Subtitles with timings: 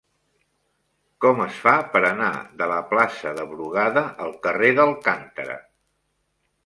[1.25, 5.59] Com es fa per anar de la plaça de Brugada al carrer d'Alcántara?